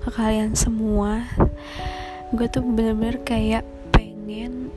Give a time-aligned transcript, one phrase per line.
[0.00, 1.28] ke kalian semua.
[2.32, 4.72] Gue tuh bener-bener kayak pengen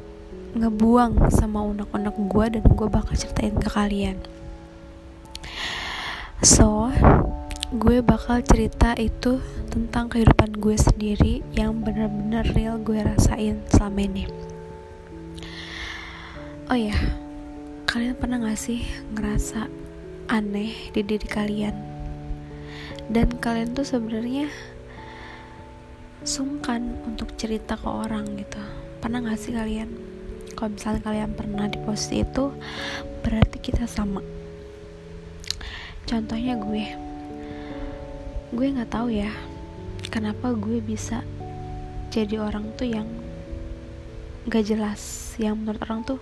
[0.59, 4.20] ngebuang sama unek-unek gue dan gue bakal ceritain ke kalian
[6.41, 6.90] So,
[7.70, 9.38] gue bakal cerita itu
[9.70, 14.26] tentang kehidupan gue sendiri yang bener-bener real gue rasain selama ini.
[16.66, 16.98] Oh ya,
[17.86, 18.81] kalian pernah gak sih
[19.14, 19.70] ngerasa
[20.34, 21.77] aneh di diri kalian?
[23.05, 24.50] Dan kalian tuh sebenarnya
[26.26, 28.58] sungkan untuk cerita ke orang gitu.
[28.98, 29.94] Pernah gak sih kalian?
[30.58, 32.50] Kalau misalnya kalian pernah di posisi itu,
[33.22, 34.41] berarti kita sama
[36.12, 36.86] contohnya gue.
[38.52, 39.31] Gue nggak tahu ya
[40.12, 41.23] kenapa gue bisa
[42.12, 43.08] jadi orang tuh yang
[44.52, 46.20] gak jelas yang menurut orang tuh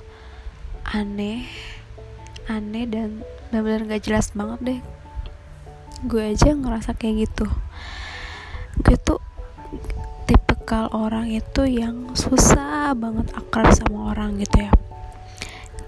[0.94, 1.50] aneh
[2.46, 4.80] aneh dan benar-benar gak jelas banget deh.
[6.06, 7.50] Gue aja ngerasa kayak gitu.
[8.86, 9.18] Gue tuh
[10.30, 14.72] tipikal orang itu yang susah banget akrab sama orang gitu ya.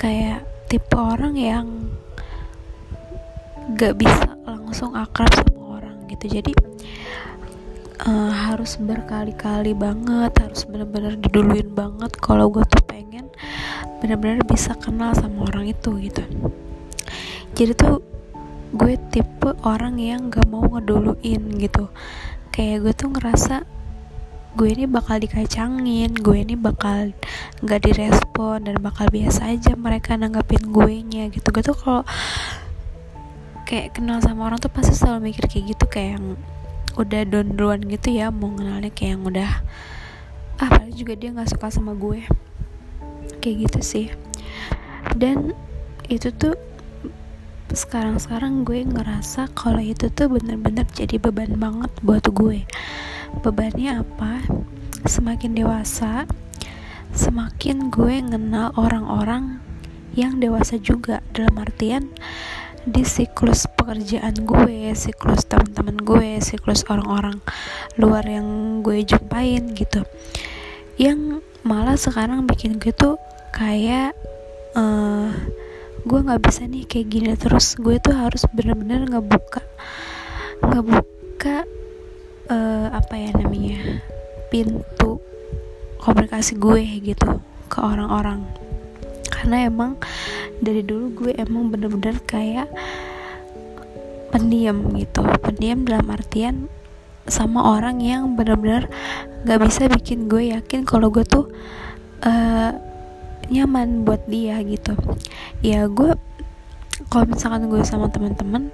[0.01, 1.67] Kayak tipe orang yang
[3.77, 6.39] gak bisa langsung akrab sama orang gitu.
[6.39, 6.53] Jadi
[8.07, 13.29] uh, harus berkali-kali banget harus benar-benar diduluin banget kalau gue tuh pengen
[14.01, 16.23] benar-benar bisa kenal sama orang itu gitu.
[17.53, 18.01] Jadi tuh
[18.71, 21.91] gue tipe orang yang gak mau ngeduluin gitu.
[22.51, 23.55] Kayak gue tuh ngerasa
[24.51, 27.15] gue ini bakal dikacangin gue ini bakal
[27.63, 31.47] gak direspon dan bakal biasa aja mereka nanggapin gue nya gitu.
[31.51, 32.03] Gue tuh kalau
[33.71, 36.35] kayak kenal sama orang tuh pasti selalu mikir kayak gitu kayak yang
[36.99, 39.51] udah don duluan gitu ya mau kenalnya kayak yang udah
[40.59, 42.27] ah paling juga dia nggak suka sama gue.
[43.39, 44.07] Kayak gitu sih.
[45.15, 45.55] Dan
[46.11, 46.59] itu tuh
[47.71, 52.67] sekarang-sekarang gue ngerasa kalau itu tuh bener-bener jadi beban banget buat gue.
[53.39, 54.43] Bebannya apa?
[55.07, 56.27] Semakin dewasa
[57.11, 59.63] semakin gue ngenal orang-orang
[60.11, 61.23] yang dewasa juga.
[61.31, 62.11] Dalam artian
[62.87, 67.37] di siklus pekerjaan gue, siklus teman-teman gue, siklus orang-orang
[68.01, 70.01] luar yang gue jumpain gitu.
[70.97, 73.21] Yang malah sekarang bikin gue tuh
[73.53, 74.17] kayak
[74.73, 75.29] uh,
[76.01, 79.61] gue nggak bisa nih kayak gini terus gue tuh harus bener-bener ngebuka
[80.65, 81.61] ngebuka
[82.49, 84.01] uh, apa ya namanya
[84.49, 85.21] pintu
[86.01, 87.37] komunikasi gue gitu
[87.69, 88.41] ke orang-orang
[89.41, 89.97] karena emang
[90.61, 92.69] dari dulu gue emang bener-bener kayak
[94.29, 95.25] pendiam gitu.
[95.41, 96.69] Pendiam dalam artian
[97.25, 98.85] sama orang yang bener-bener
[99.49, 101.49] gak bisa bikin gue yakin kalau gue tuh
[102.21, 102.71] uh,
[103.49, 104.93] nyaman buat dia gitu.
[105.65, 106.13] Ya gue
[107.09, 108.69] kalau misalkan gue sama teman-teman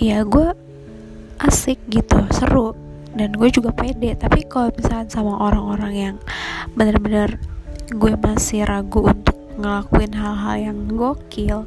[0.00, 0.56] ya gue
[1.44, 2.72] asik gitu seru.
[3.12, 4.16] Dan gue juga pede.
[4.16, 6.16] Tapi kalau misalkan sama orang-orang yang
[6.72, 7.36] bener-bener
[7.92, 11.66] gue masih ragu untuk ngelakuin hal-hal yang gokil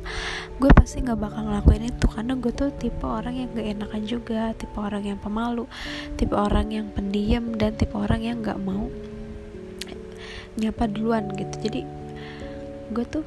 [0.57, 4.41] gue pasti nggak bakal ngelakuin itu karena gue tuh tipe orang yang gak enakan juga
[4.55, 5.67] tipe orang yang pemalu
[6.15, 8.87] tipe orang yang pendiam dan tipe orang yang nggak mau
[10.59, 11.55] nyapa duluan gitu.
[11.63, 11.81] Jadi
[12.91, 13.23] gue tuh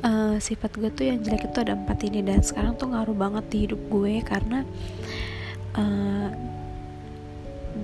[0.00, 3.44] uh, sifat gue tuh yang jelek itu ada empat ini dan sekarang tuh ngaruh banget
[3.52, 4.64] di hidup gue karena
[5.76, 6.28] uh,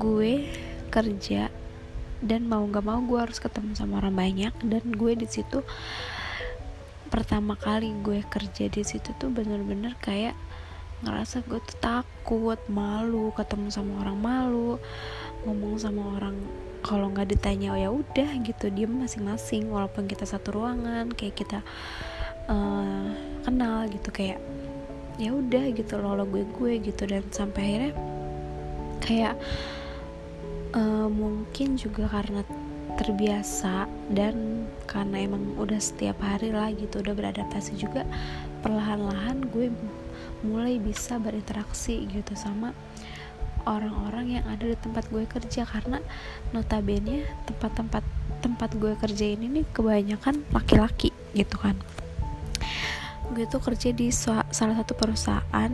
[0.00, 0.48] gue
[0.88, 1.52] kerja
[2.24, 4.54] dan mau gak mau gue harus ketemu sama orang banyak.
[4.64, 5.60] Dan gue di situ
[7.12, 10.34] pertama kali gue kerja di situ tuh bener-bener kayak
[11.04, 14.80] ngerasa gue tuh takut malu ketemu sama orang malu
[15.44, 16.34] ngomong sama orang.
[16.84, 19.68] Kalau nggak ditanya oh ya udah gitu diem masing-masing.
[19.68, 21.60] Walaupun kita satu ruangan kayak kita
[22.48, 23.08] uh,
[23.44, 24.40] kenal gitu kayak
[25.14, 27.04] ya udah gitu loh lo gue gue gitu.
[27.04, 27.92] Dan sampai akhirnya
[29.04, 29.36] kayak
[30.74, 32.42] uh, mungkin juga karena
[32.94, 38.06] terbiasa dan karena emang udah setiap hari lah gitu udah beradaptasi juga
[38.62, 39.72] perlahan-lahan gue
[40.44, 42.76] mulai bisa berinteraksi gitu sama
[43.64, 45.64] orang-orang yang ada di tempat gue kerja.
[45.64, 45.98] Karena
[46.52, 48.04] notabene tempat-tempat
[48.44, 51.76] tempat gue kerja ini nih kebanyakan laki-laki gitu kan.
[53.32, 55.72] Gue tuh kerja di salah satu perusahaan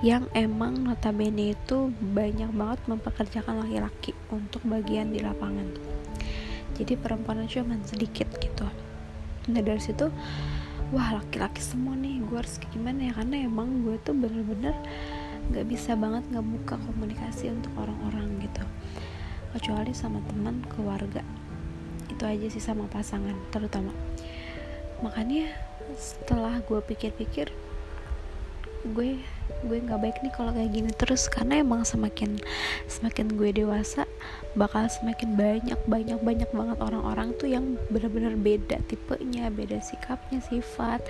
[0.00, 5.68] yang emang notabene itu banyak banget mempekerjakan laki-laki untuk bagian di lapangan.
[6.80, 8.64] Jadi perempuan cuma sedikit gitu.
[9.52, 10.08] Nah dari situ
[10.96, 13.12] wah laki-laki semua nih gue harus gimana ya?
[13.12, 14.72] Karena emang gue tuh bener-bener
[15.52, 18.64] nggak bisa banget ngebuka komunikasi untuk orang-orang gitu.
[19.52, 21.20] Kecuali sama teman keluarga.
[22.08, 23.92] Itu aja sih sama pasangan terutama.
[25.04, 25.52] Makanya
[25.92, 27.52] setelah gue pikir-pikir
[28.80, 29.20] gue
[29.60, 31.28] gue nggak baik nih kalau kayak gini terus.
[31.28, 32.40] Karena emang semakin
[32.88, 34.08] semakin gue dewasa
[34.56, 41.04] bakal semakin banyak banyak banyak banget orang-orang tuh yang benar-benar beda tipenya beda sikapnya sifat.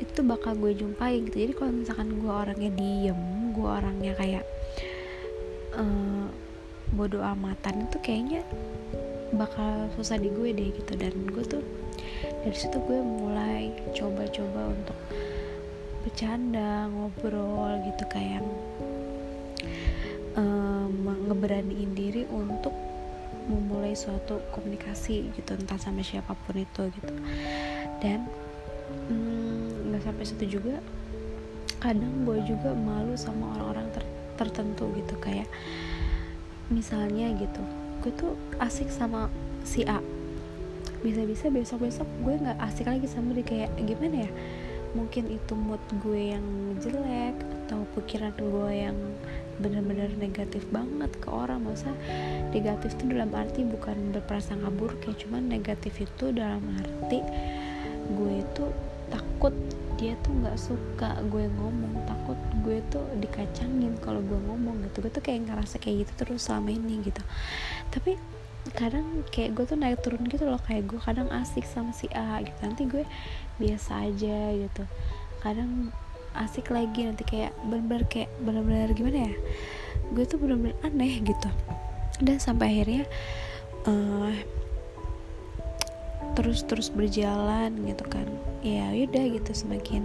[0.00, 1.36] Itu bakal gue jumpai gitu.
[1.48, 3.20] Jadi kalau misalkan gue orangnya diem
[3.52, 4.44] gue orangnya kayak
[5.76, 6.26] uh,
[6.94, 8.42] bodoh amatan itu kayaknya
[9.36, 10.92] bakal susah di gue deh gitu.
[10.96, 11.60] Dan gue tuh
[12.46, 14.96] dari situ gue mulai coba-coba untuk
[16.08, 18.40] bercanda ngobrol gitu kayak
[20.40, 22.72] um, ngeberaniin diri untuk
[23.44, 27.12] memulai suatu komunikasi gitu entah sama siapa pun itu gitu.
[28.00, 28.24] Dan
[29.12, 30.80] mm, nggak mm, sampai situ juga
[31.76, 34.04] kadang gue juga malu sama orang-orang ter
[34.40, 35.44] tertentu gitu kayak
[36.72, 37.60] misalnya gitu
[38.00, 38.32] gue tuh
[38.64, 39.28] asik sama
[39.60, 40.00] si A.
[41.04, 44.32] Bisa-bisa besok-besok gue nggak asik lagi sama dia kayak gimana ya
[44.96, 46.46] mungkin itu mood gue yang
[46.80, 47.36] jelek
[47.66, 48.96] atau pikiran gue yang
[49.58, 51.60] benar-benar negatif banget ke orang.
[51.64, 51.90] Masa
[52.54, 57.20] negatif itu dalam arti bukan berprasangka buruk ya cuman negatif itu dalam arti
[58.08, 58.64] gue itu
[59.12, 59.52] takut
[59.98, 65.04] dia tuh nggak suka gue ngomong takut gue tuh dikacangin kalau gue ngomong gitu.
[65.04, 67.20] Gue tuh kayak ngerasa kayak gitu terus selama ini gitu.
[67.90, 68.14] Tapi
[68.74, 72.40] kadang kayak gue tuh naik turun gitu loh kayak gue kadang asik sama si A
[72.42, 72.58] gitu.
[72.64, 73.04] Nanti gue
[73.60, 74.82] biasa aja gitu.
[75.40, 75.92] Kadang
[76.36, 79.34] asik lagi nanti kayak bener-bener kayak bener-bener gimana ya
[80.14, 81.50] gue tuh bener-bener aneh gitu.
[82.18, 83.04] Dan sampai akhirnya
[83.86, 84.32] uh,
[86.38, 88.26] terus terus berjalan gitu kan.
[88.62, 90.02] Ya udah gitu semakin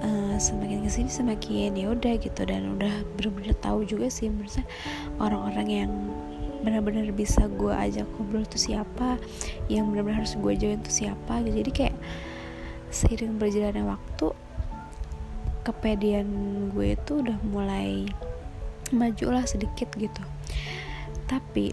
[0.00, 2.42] uh, semakin ke sini semakin ya udah gitu.
[2.44, 4.64] Dan udah bener-bener tahu juga sih menurut
[5.20, 5.92] orang-orang yang
[6.66, 9.22] benar-benar bisa gue ajak ngobrol tuh siapa
[9.70, 11.62] yang benar-benar harus gue join tuh siapa gitu.
[11.62, 11.96] Jadi kayak
[12.90, 14.34] seiring berjalannya waktu
[15.62, 16.26] kepedean
[16.74, 18.10] gue itu udah mulai
[18.90, 20.22] maju lah sedikit gitu.
[21.30, 21.70] Tapi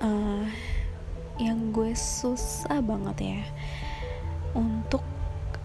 [0.00, 0.48] uh,
[1.36, 3.42] yang gue susah banget ya
[4.56, 5.04] untuk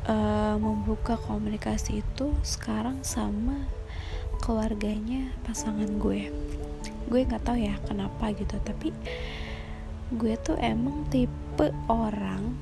[0.03, 3.71] uh, membuka komunikasi itu sekarang sama
[4.43, 6.27] keluarganya pasangan gue
[7.09, 8.93] gue nggak tahu ya kenapa gitu tapi
[10.13, 12.53] gue tuh emang tipe orang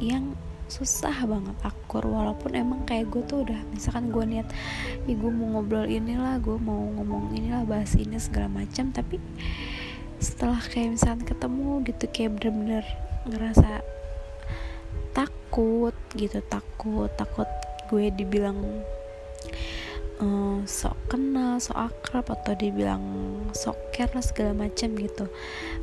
[0.00, 4.48] yang susah banget akur walaupun emang kayak gue tuh udah misalkan gue niat
[5.04, 9.20] ya gue mau ngobrol inilah gue mau ngomong inilah bahas ini segala macam tapi
[10.18, 12.84] setelah kayak misalkan ketemu gitu kayak bener-bener
[13.28, 13.84] ngerasa
[15.12, 17.46] takut gitu takut takut
[17.92, 18.56] gue dibilang
[20.24, 23.04] uh, sok kenal sok akrab atau dibilang
[23.52, 25.28] sok care segala macam gitu.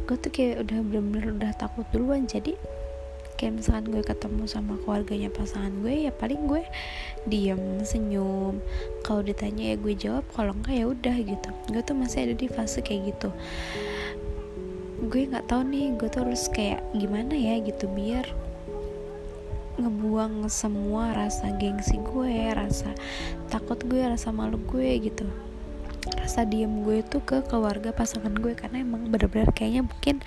[0.10, 2.26] Gue tuh kayak udah bener-bener udah takut duluan.
[2.26, 2.58] Jadi
[3.38, 6.66] kayak misalkan gue ketemu sama keluarganya pasangan gue ya paling gue
[7.30, 8.58] diem senyum.
[9.06, 11.50] Kalau ditanya ya gue jawab kalau enggak ya udah gitu.
[11.70, 13.30] Gue tuh masih ada di fase kayak gitu.
[15.02, 18.26] Gue nggak tahu nih gue tuh harus kayak gimana ya gitu biar
[19.82, 22.94] ngebuang semua rasa gengsi gue rasa
[23.50, 25.26] takut gue rasa malu gue gitu.
[26.18, 30.22] Rasa diem gue tuh ke keluarga pasangan gue karena emang bener-bener kayaknya mungkin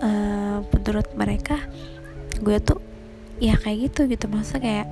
[0.00, 1.56] uh, menurut mereka
[2.40, 2.80] gue tuh
[3.38, 4.26] ya kayak gitu gitu.
[4.28, 4.88] Masa kayak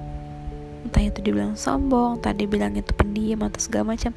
[0.87, 4.15] entah itu dibilang sombong, tadi bilang itu pendiam atau segala macam.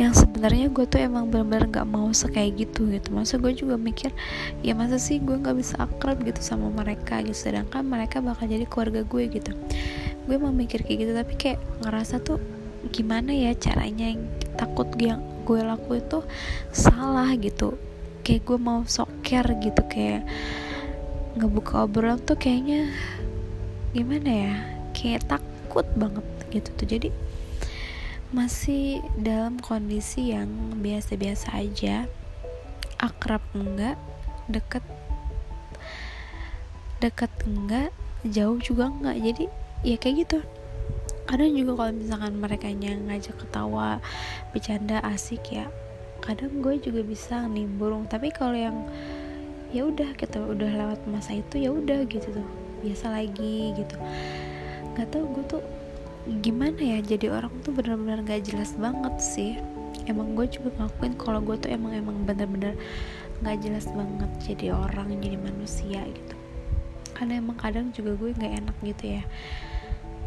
[0.00, 3.12] Yang sebenarnya gue tuh emang benar-benar nggak mau sekayak gitu gitu.
[3.12, 4.10] Masa gue juga mikir
[4.64, 7.36] ya masa sih gue nggak bisa akrab gitu sama mereka gitu.
[7.36, 9.52] Sedangkan mereka bakal jadi keluarga gue gitu.
[10.24, 12.40] Gue mau mikir kayak gitu tapi kayak ngerasa tuh
[12.88, 14.24] gimana ya caranya yang
[14.56, 16.24] takut yang gue laku itu
[16.72, 17.76] salah gitu.
[18.24, 20.24] Kayak gue mau soker gitu kayak
[21.36, 22.88] ngebuka obrolan tuh kayaknya
[23.92, 24.54] gimana ya?
[24.94, 25.26] Kayak
[25.70, 26.86] takut banget gitu tuh.
[26.90, 27.08] Jadi
[28.34, 30.50] masih dalam kondisi yang
[30.82, 32.10] biasa-biasa aja.
[32.98, 33.94] Akrab enggak
[34.50, 34.82] deket
[36.98, 37.94] deket enggak
[38.26, 39.22] jauh juga enggak.
[39.22, 39.44] Jadi
[39.86, 40.38] ya kayak gitu.
[41.30, 44.02] Kadang juga kalau misalkan mereka ngajak ketawa
[44.50, 45.70] bercanda asik ya
[46.20, 48.76] kadang gue juga bisa nimbrung tapi kalau yang
[49.72, 52.48] ya udah kita udah lewat masa itu ya udah gitu tuh.
[52.82, 53.94] Biasa lagi gitu
[54.94, 55.62] nggak tahu gue tuh
[56.44, 59.52] gimana ya jadi orang tuh benar-benar gak jelas banget sih.
[60.04, 62.76] Emang gue juga ngakuin kalau gue tuh emang emang bener-bener
[63.40, 66.34] gak jelas banget jadi orang jadi manusia gitu.
[67.16, 69.22] Karena emang kadang juga gue nggak enak gitu ya.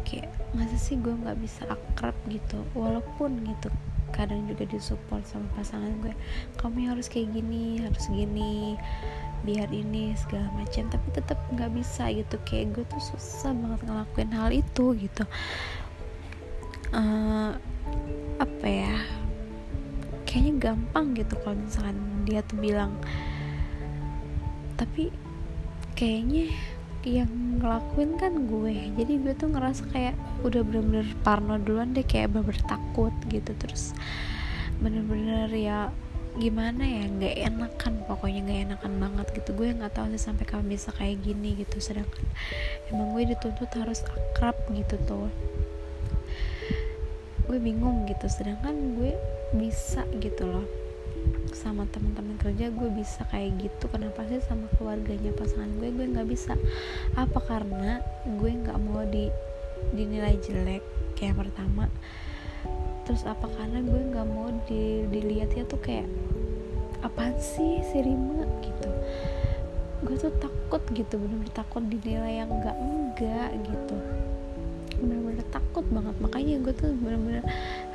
[0.06, 2.62] Kayak masa sih gue nggak bisa akrab gitu?
[2.74, 3.70] Walaupun gitu
[4.14, 6.14] kadang juga disupport sama pasangan gue.
[6.56, 8.78] Kamu harus kayak gini harus gini
[9.42, 10.86] biar ini segala macam.
[10.88, 12.38] Tapi tetap nggak bisa gitu.
[12.46, 15.24] Kayak gue tuh susah banget ngelakuin hal itu gitu.
[16.94, 17.58] Uh,
[18.38, 18.94] apa ya?
[20.24, 22.94] Kayaknya gampang gitu kalau misalkan dia tuh bilang.
[24.78, 25.10] Tapi
[25.98, 26.54] kayaknya
[27.04, 28.92] yang ngelakuin kan gue.
[28.96, 33.52] Jadi gue tuh ngerasa kayak udah bener-bener parno duluan deh kayak bener-bener takut gitu.
[33.56, 33.92] Terus
[34.80, 35.88] bener-bener ya
[36.34, 39.50] gimana ya nggak enakan pokoknya nggak enakan banget gitu.
[39.56, 41.76] Gue nggak tahu sih sampai kapan bisa kayak gini gitu.
[41.80, 42.24] Sedangkan
[42.90, 45.28] emang gue dituntut harus akrab gitu tuh.
[47.44, 49.12] Gue bingung gitu sedangkan gue
[49.54, 50.83] bisa gitu loh
[51.54, 53.84] sama teman-teman kerja gue bisa kayak gitu.
[53.88, 56.58] Kenapa sih sama keluarganya pasangan gue gue nggak bisa?
[57.16, 57.38] Apa?
[57.44, 59.30] Karena gue nggak mau di
[59.94, 60.82] dinilai jelek
[61.14, 61.88] kayak pertama.
[63.08, 63.46] Terus apa?
[63.46, 66.08] Karena gue nggak mau di, dilihatnya tuh kayak
[67.04, 68.48] apa sih si Rima?
[68.64, 68.88] gitu.
[70.04, 73.96] Gue tuh takut gitu bener-bener takut dinilai yang enggak enggak gitu.
[75.00, 76.16] Bener-bener takut banget.
[76.20, 77.44] Makanya gue tuh bener-bener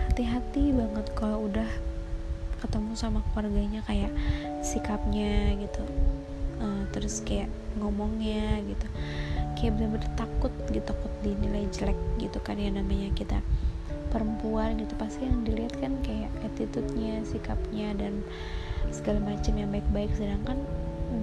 [0.09, 1.69] hati-hati banget kalau udah
[2.59, 4.11] ketemu sama keluarganya kayak
[4.61, 5.83] sikapnya gitu.
[6.59, 7.47] Uh, terus kayak
[7.79, 8.87] ngomongnya gitu.
[9.55, 13.39] Kayak bener-bener takut gitu takut dinilai jelek gitu kan ya namanya kita.
[14.09, 18.25] Perempuan gitu pasti yang dilihat kan kayak attitude-nya sikapnya dan
[18.89, 20.11] segala macam yang baik-baik.
[20.17, 20.59] Sedangkan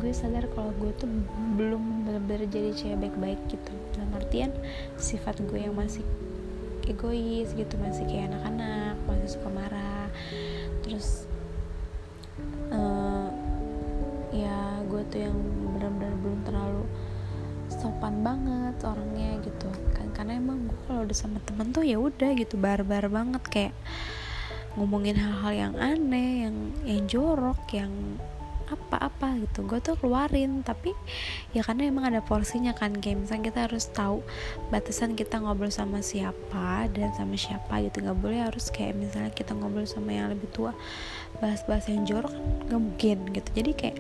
[0.03, 1.09] gue sadar kalau gue tuh
[1.59, 3.73] belum benar-benar jadi cewek baik-baik gitu.
[3.97, 4.51] Dalam artian
[4.97, 6.05] sifat gue yang masih
[6.87, 10.07] egois gitu masih kayak anak-anak masih suka marah
[10.87, 11.27] terus
[12.71, 13.29] uh,
[14.31, 15.37] ya gue tuh yang
[15.75, 16.85] benar-benar belum terlalu
[17.67, 19.69] sopan banget orangnya gitu.
[19.93, 23.43] Kan karena emang gue kalau udah sama temen tuh ya udah gitu barbar banget.
[23.51, 23.75] Kayak
[24.79, 27.93] ngomongin hal-hal yang aneh yang yang jorok yang
[28.67, 29.67] apa-apa gitu.
[29.67, 30.93] Gue tuh keluarin tapi
[31.55, 34.23] ya karena emang ada porsinya kan kayak misalnya kita harus tahu
[34.71, 38.03] batasan kita ngobrol sama siapa dan sama siapa gitu.
[38.03, 40.73] Nggak boleh harus kayak misalnya kita ngobrol sama yang lebih tua
[41.37, 43.49] bahas-bahas yang jorok kan gak mungkin gitu.
[43.53, 43.99] Jadi kayak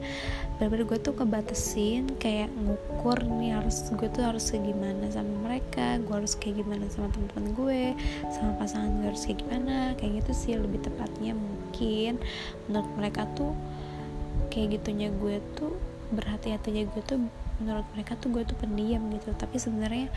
[0.57, 6.01] bener-bener gue tuh kebatasin kayak ngukur nih harus gue tuh harus kayak gimana sama mereka
[6.01, 7.83] gue harus kayak gimana sama teman-teman gue
[8.33, 12.17] sama pasangan gue harus kayak gimana kayak gitu sih lebih tepatnya mungkin.
[12.69, 13.53] Menurut mereka tuh
[14.53, 15.75] kayak gitunya gue tuh
[16.15, 17.19] berhati-hatinya gue tuh
[17.57, 19.33] menurut mereka tuh gue tuh pendiam gitu.
[19.33, 20.13] Tapi sebenarnya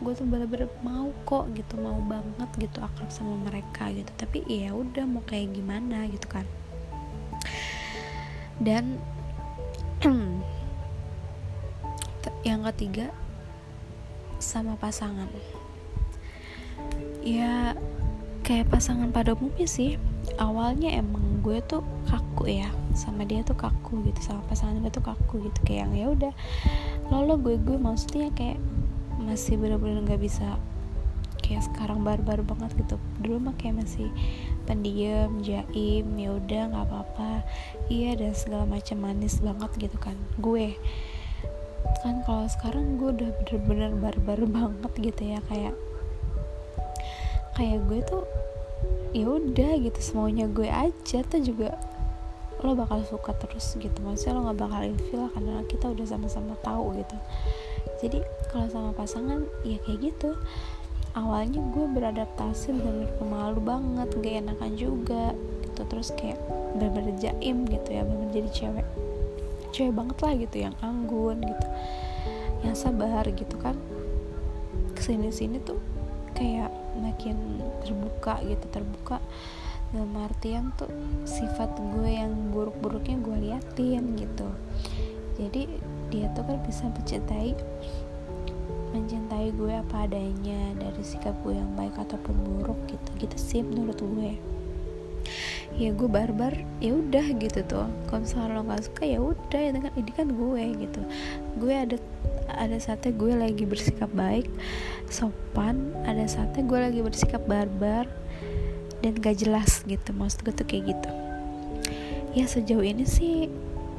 [0.00, 4.12] gue tuh bener-bener mau kok gitu mau banget gitu akrab sama mereka gitu.
[4.16, 6.44] Tapi ya udah mau kayak gimana gitu kan.
[8.60, 9.00] Dan
[12.48, 13.08] yang ketiga
[14.42, 15.30] sama pasangan.
[17.22, 17.78] Ya
[18.42, 19.96] kayak pasangan pada umumnya sih
[20.36, 25.04] awalnya emang gue tuh kaku ya sama dia tuh kaku gitu sama pasangan gue tuh
[25.04, 26.32] kaku gitu kayak yang ya udah
[27.12, 27.76] lo gue gue.
[27.76, 28.62] Maksudnya kayak
[29.20, 30.56] masih bener-bener nggak bisa
[31.42, 32.96] kayak sekarang barbar banget gitu.
[33.20, 34.08] Dulu mah kayak masih
[34.64, 37.44] pendiam jaim ya udah nggak apa-apa.
[37.90, 40.14] Iya dan segala macam manis banget gitu kan.
[40.38, 40.78] Gue
[42.00, 45.74] kan kalau sekarang gue udah bener-bener barbar banget gitu ya kayak
[47.58, 48.24] kayak gue tuh
[49.12, 51.76] ya udah gitu semuanya gue aja tuh juga
[52.62, 53.98] lo bakal suka terus gitu.
[54.00, 57.16] Maksudnya lo nggak bakal ilfil karena kita udah sama-sama tahu gitu.
[58.00, 60.38] Jadi kalau sama pasangan ya kayak gitu.
[61.12, 65.24] Awalnya gue beradaptasi bener-bener pemalu banget gak enakan juga
[65.68, 65.80] gitu.
[65.84, 66.40] Terus kayak
[66.72, 68.86] bener-bener jaim gitu ya bener jadi cewek
[69.76, 71.66] cewek banget lah gitu yang anggun gitu
[72.64, 73.76] yang sabar gitu kan.
[74.96, 75.91] Ke sini-sini tuh
[76.36, 79.16] kayak makin terbuka gitu terbuka.
[79.92, 80.88] Dalam artian tuh
[81.28, 84.48] sifat gue yang buruk-buruknya gue liatin gitu.
[85.36, 85.68] Jadi
[86.08, 87.56] dia tuh kan bisa mencintai
[88.92, 93.10] mencintai gue apa adanya dari sikap gue yang baik ataupun buruk gitu.
[93.28, 94.36] Gitu sih menurut gue
[95.76, 96.52] ya gue barbar
[96.84, 97.88] ya udah gitu tuh.
[98.08, 101.00] Kalau misalnya lo nggak suka ya udah ya kan ini kan gue gitu.
[101.56, 101.96] Gue ada
[102.52, 104.50] ada saatnya gue lagi bersikap baik
[105.08, 108.08] sopan ada saatnya gue lagi bersikap barbar
[109.02, 111.10] dan gak jelas gitu maksud gue tuh kayak gitu.
[112.32, 113.52] Ya sejauh ini sih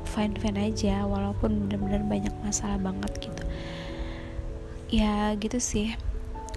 [0.10, 3.44] fine fine aja walaupun benar-benar banyak masalah banget gitu.
[4.94, 5.94] Ya gitu sih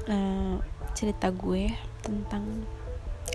[0.08, 0.60] uh,
[0.96, 2.64] cerita gue tentang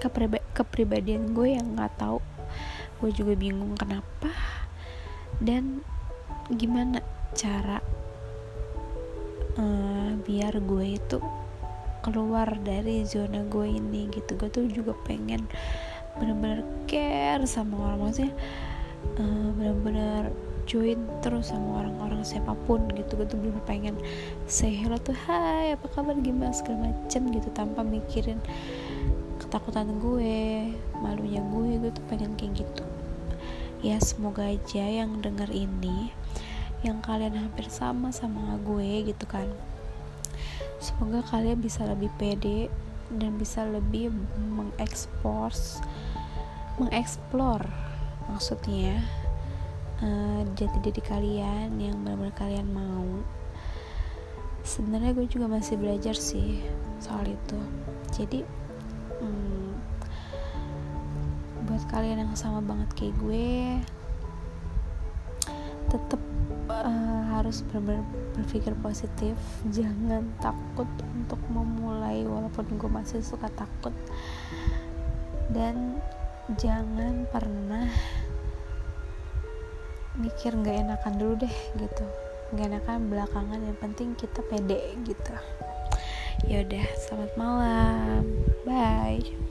[0.01, 2.19] kepriba kepribadian gue yang nggak tahu.
[3.01, 4.29] Gue juga bingung kenapa
[5.41, 5.81] dan
[6.53, 7.01] gimana
[7.33, 7.81] cara
[9.57, 11.17] uh, biar gue itu
[12.01, 14.37] keluar dari zona gue ini gitu.
[14.37, 15.45] Gue tuh juga pengen
[16.19, 18.33] bener-bener care sama orang maksudnya
[19.17, 20.29] uh, bener-bener
[20.69, 23.17] join terus sama orang-orang siapa pun gitu.
[23.17, 23.97] Gue tuh belum pengen
[24.45, 26.53] say hello tuh hai apa kabar gimana?
[26.53, 28.37] segala macem gitu tanpa mikirin
[29.51, 30.71] ketakutan gue
[31.03, 32.87] malunya gue gue tuh pengen kayak gitu.
[33.83, 36.15] Ya semoga aja yang denger ini
[36.87, 39.45] yang kalian hampir sama sama gue gitu kan
[40.81, 42.73] semoga kalian bisa lebih pede
[43.13, 44.09] dan bisa lebih
[44.49, 45.77] mengekspos
[46.81, 47.61] mengeksplor
[48.25, 48.97] maksudnya
[50.01, 53.21] uh, jati diri kalian yang benar-benar kalian mau.
[54.61, 56.61] Sebenarnya gue juga masih belajar sih
[57.01, 57.59] soal itu.
[58.13, 58.45] Jadi
[59.21, 59.69] hmm,
[61.69, 63.77] buat kalian yang sama banget kayak gue
[65.91, 66.21] tetap
[66.71, 69.35] uh, eh, harus benar-benar berpikir positif.
[69.69, 73.93] Jangan takut untuk memulai walaupun gue masih suka takut.
[75.51, 75.99] Dan
[76.55, 77.91] jangan pernah
[80.15, 82.05] mikir nggak enakan dulu deh gitu.
[82.55, 85.35] Nggak enakan belakangan yang penting kita pede gitu
[86.49, 88.23] ya udah selamat malam.
[88.65, 89.50] Bye